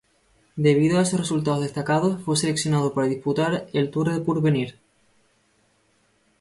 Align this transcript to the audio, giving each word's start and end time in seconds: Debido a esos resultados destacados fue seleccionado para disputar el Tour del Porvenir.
Debido 0.55 0.97
a 0.97 1.03
esos 1.03 1.19
resultados 1.19 1.61
destacados 1.61 2.23
fue 2.23 2.35
seleccionado 2.35 2.91
para 2.95 3.05
disputar 3.05 3.67
el 3.71 3.91
Tour 3.91 4.09
del 4.11 4.23
Porvenir. 4.23 4.79